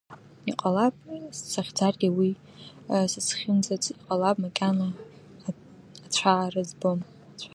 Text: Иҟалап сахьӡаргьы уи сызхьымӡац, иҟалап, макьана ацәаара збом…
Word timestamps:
Иҟалап 0.49 0.95
сахьӡаргьы 1.51 2.09
уи 2.17 2.29
сызхьымӡац, 3.11 3.83
иҟалап, 4.01 4.37
макьана 4.43 4.87
ацәаара 6.05 6.63
збом… 6.69 6.99